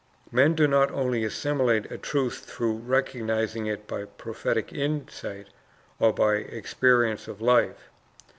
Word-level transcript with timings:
Men 0.31 0.55
do 0.55 0.65
not 0.67 0.89
only 0.89 1.23
assimilate 1.23 1.91
a 1.91 1.97
truth 1.99 2.39
through 2.47 2.77
recognizing 2.77 3.67
it 3.67 3.85
by 3.85 4.05
prophetic 4.05 4.73
insight, 4.73 5.49
or 5.99 6.11
by 6.11 6.37
experience 6.37 7.27
of 7.27 7.39
life. 7.39 7.91